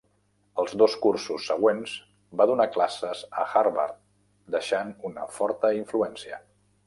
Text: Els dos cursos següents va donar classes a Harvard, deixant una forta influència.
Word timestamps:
Els 0.61 0.71
dos 0.81 0.93
cursos 1.01 1.49
següents 1.49 1.91
va 2.39 2.47
donar 2.53 2.67
classes 2.77 3.21
a 3.41 3.45
Harvard, 3.61 4.01
deixant 4.57 4.93
una 5.11 5.27
forta 5.37 5.75
influència. 5.83 6.41